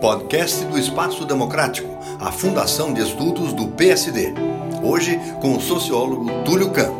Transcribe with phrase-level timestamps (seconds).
[0.00, 1.88] podcast do Espaço Democrático,
[2.20, 4.32] a Fundação de Estudos do PSD.
[4.80, 6.92] Hoje com o sociólogo Túlio Cam.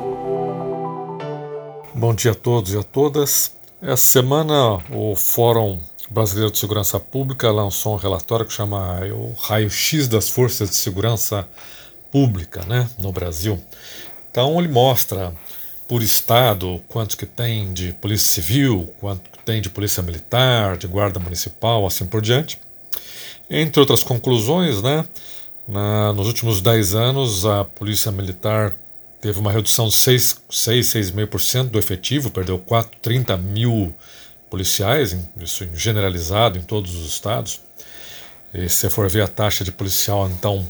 [1.94, 3.52] Bom dia a todos e a todas.
[3.80, 5.78] Essa semana o Fórum
[6.10, 11.48] Brasileiro de Segurança Pública lançou um relatório que chama o Raio-X das Forças de Segurança
[12.10, 13.62] Pública né, no Brasil.
[14.28, 15.32] Então ele mostra
[15.86, 20.88] por estado quanto que tem de polícia civil, quanto que tem de polícia militar, de
[20.88, 22.58] guarda municipal, assim por diante.
[23.50, 25.06] Entre outras conclusões, né,
[25.66, 28.74] na, nos últimos 10 anos a polícia militar
[29.20, 33.94] teve uma redução de 6, 6 6,5% do efetivo, perdeu 4, 30 mil
[34.50, 37.60] policiais, isso generalizado em todos os estados.
[38.52, 40.66] E se for ver a taxa de policial, então,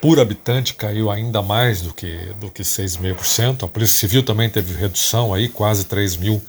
[0.00, 3.64] por habitante caiu ainda mais do que, do que 6,5%.
[3.64, 6.42] A Polícia Civil também teve redução aí, quase 3 mil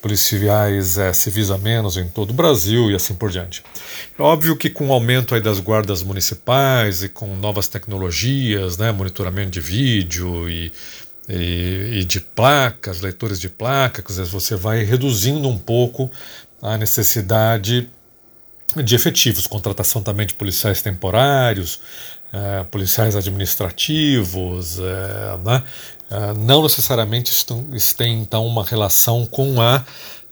[0.00, 3.62] policiais é, civis a menos em todo o Brasil e assim por diante.
[4.18, 8.92] É óbvio que com o aumento aí das guardas municipais e com novas tecnologias, né,
[8.92, 10.72] monitoramento de vídeo e,
[11.28, 16.10] e, e de placas, leitores de placas, você vai reduzindo um pouco
[16.62, 17.88] a necessidade
[18.76, 21.80] de efetivos, contratação também de policiais temporários,
[22.32, 25.62] é, policiais administrativos, é, né?
[26.10, 27.32] É, não necessariamente
[27.96, 29.84] têm então uma relação com a,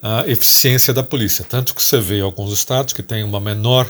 [0.03, 1.45] a, eficiência da polícia.
[1.45, 3.89] Tanto que você vê alguns estados que têm uma menor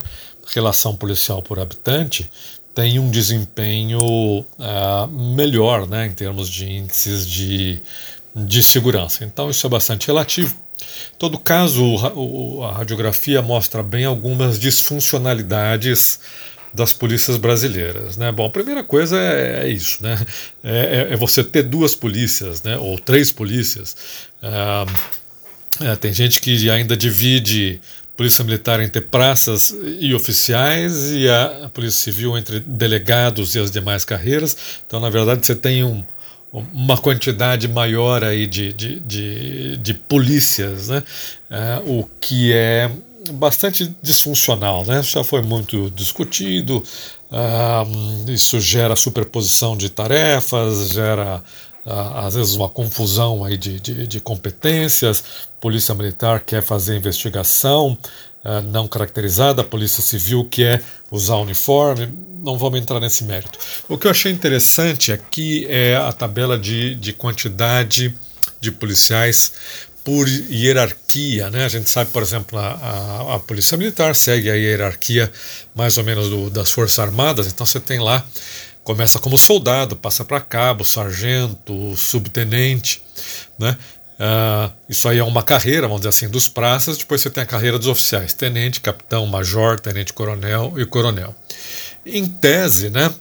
[0.54, 2.30] relação policial por habitante,
[2.74, 7.80] tem um desempenho uh, melhor né, em termos de índices de,
[8.34, 9.24] de segurança.
[9.24, 10.54] Então isso é bastante relativo.
[11.14, 11.82] Em todo caso,
[12.64, 16.20] a radiografia mostra bem algumas disfuncionalidades
[16.76, 18.16] das polícias brasileiras.
[18.16, 18.30] Né?
[18.30, 20.18] Bom, a primeira coisa é, é isso, né?
[20.62, 22.76] É, é, é, você ter duas polícias, né?
[22.76, 23.96] ou três polícias.
[24.42, 24.84] Ah,
[25.80, 27.80] é, tem gente que ainda divide
[28.16, 34.04] polícia militar entre praças e oficiais e a polícia civil entre delegados e as demais
[34.04, 34.56] carreiras.
[34.86, 36.02] Então, na verdade, você tem um,
[36.52, 41.02] uma quantidade maior aí de, de, de, de polícias, né?
[41.50, 42.90] É, o que é
[43.32, 45.02] bastante disfuncional, né?
[45.02, 46.82] Já foi muito discutido.
[47.30, 51.42] Uh, isso gera superposição de tarefas, gera
[51.84, 55.24] uh, às vezes uma confusão aí de, de, de, competências.
[55.60, 57.98] Polícia Militar quer fazer investigação
[58.44, 62.08] uh, não caracterizada, Polícia Civil quer usar uniforme.
[62.42, 63.58] Não vamos entrar nesse mérito.
[63.88, 68.14] O que eu achei interessante aqui é a tabela de, de quantidade
[68.60, 69.52] de policiais
[70.06, 71.50] por hierarquia.
[71.50, 71.64] Né?
[71.64, 75.32] A gente sabe, por exemplo, a, a, a, Polícia Militar segue a hierarquia
[75.74, 78.24] mais ou menos do, das Forças Armadas, então você tem lá,
[78.84, 83.02] começa como soldado, passa para cabo, sargento, subtenente.
[83.58, 83.76] Né?
[84.14, 86.96] Uh, isso aí é uma carreira, vamos dizer assim, dos praças.
[86.96, 91.34] Depois você tem a carreira dos oficiais: tenente, capitão, major, tenente coronel e coronel.
[92.06, 93.12] Em tese, né,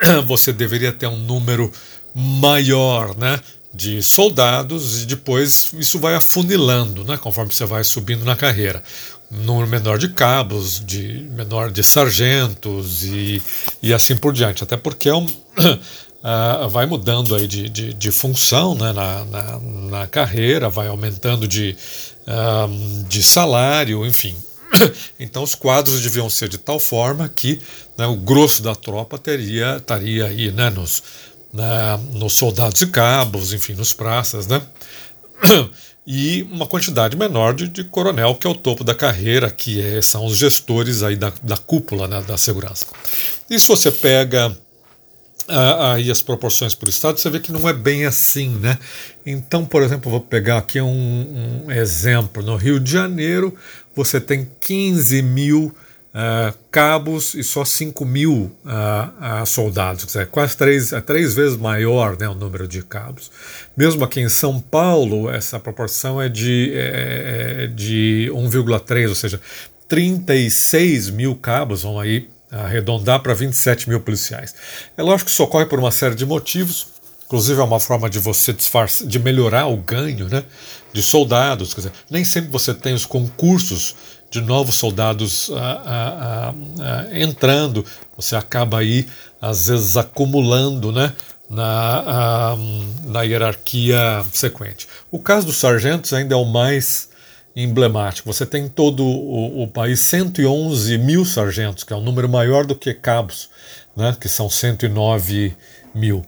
[0.26, 1.70] você deveria ter um número
[2.14, 3.38] maior, né?
[3.74, 8.82] De soldados e depois isso vai afunilando, né, conforme você vai subindo na carreira.
[9.30, 13.42] Número menor de cabos, de menor de sargentos e,
[13.82, 14.62] e assim por diante.
[14.62, 19.58] Até porque é um, uh, vai mudando aí de, de, de função né, na, na,
[19.58, 21.74] na, carreira, vai aumentando de,
[22.26, 24.36] uh, de salário, enfim.
[25.18, 27.60] Então os quadros deviam ser de tal forma que
[27.96, 31.02] né, o grosso da tropa teria estaria aí né, nos
[31.52, 34.62] né, nos soldados e cabos, enfim, nos praças, né?
[36.04, 40.02] E uma quantidade menor de, de, coronel, que é o topo da carreira, que é,
[40.02, 42.86] são os gestores aí da, da cúpula né, da segurança.
[43.48, 44.52] E se você pega
[45.48, 48.78] aí as proporções por estado, você vê que não é bem assim, né?
[49.24, 52.42] Então, por exemplo, vou pegar aqui um, um exemplo.
[52.42, 53.54] No Rio de Janeiro,
[53.94, 55.74] você tem 15 mil
[56.12, 61.56] uh, cabos e só 5 mil uh, uh, soldados, dizer, quase três, é três vezes
[61.56, 63.30] maior né, o número de cabos.
[63.76, 69.40] Mesmo aqui em São Paulo, essa proporção é de, é, é de 1,3, ou seja,
[69.88, 74.54] 36 mil cabos vão aí arredondar para 27 mil policiais.
[74.96, 76.86] É lógico que isso ocorre por uma série de motivos,
[77.24, 80.44] inclusive é uma forma de você disfarçar, de melhorar o ganho né,
[80.92, 81.72] de soldados.
[81.72, 83.96] Quer dizer, nem sempre você tem os concursos
[84.32, 87.84] de novos soldados ah, ah, ah, entrando,
[88.16, 89.06] você acaba aí,
[89.40, 91.12] às vezes, acumulando né,
[91.50, 92.56] na,
[93.04, 94.88] na hierarquia sequente.
[95.10, 97.10] O caso dos sargentos ainda é o mais
[97.54, 98.32] emblemático.
[98.32, 102.64] Você tem em todo o, o, país 111 mil sargentos, que é um número maior
[102.64, 103.50] do que cabos,
[103.94, 105.54] né, que são 109
[105.94, 106.24] mil.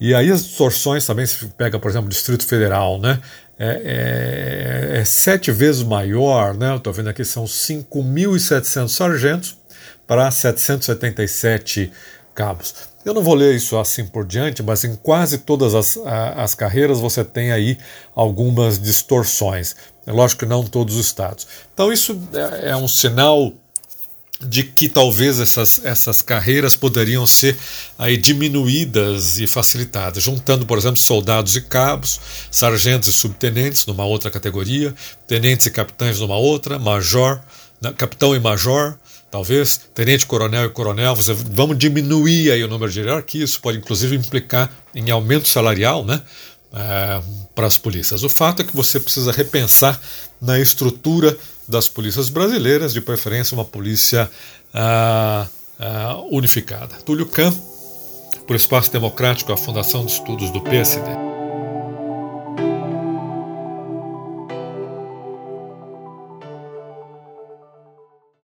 [0.00, 3.20] E aí as distorções também, se pega, por exemplo, o Distrito Federal, né,
[3.58, 6.76] é, é, é sete vezes maior, né?
[6.76, 9.56] Estou vendo aqui, são 5.700 sargentos
[10.06, 11.92] para 777
[12.34, 12.74] cabos.
[13.04, 15.98] Eu não vou ler isso assim por diante, mas em quase todas as,
[16.36, 17.78] as carreiras você tem aí
[18.14, 19.74] algumas distorções.
[20.06, 21.46] É lógico que não todos os estados.
[21.74, 23.52] Então isso é, é um sinal
[24.40, 27.56] de que talvez essas, essas carreiras poderiam ser
[27.98, 32.20] aí diminuídas e facilitadas, juntando, por exemplo, soldados e cabos,
[32.50, 34.94] sargentos e subtenentes numa outra categoria,
[35.26, 37.40] tenentes e capitães numa outra, major,
[37.96, 38.96] capitão e major,
[39.30, 43.78] talvez, tenente, coronel e coronel, você, vamos diminuir aí o número de hierarquia, isso pode
[43.78, 46.22] inclusive implicar em aumento salarial, né?
[46.72, 47.22] É,
[47.54, 48.22] para as polícias.
[48.22, 49.98] O fato é que você precisa repensar
[50.40, 51.36] na estrutura
[51.66, 54.30] das polícias brasileiras, de preferência uma polícia
[54.72, 55.46] ah,
[55.80, 56.96] ah, unificada.
[57.04, 57.52] Túlio Kahn,
[58.46, 61.27] por Espaço Democrático, a Fundação de Estudos do PSD.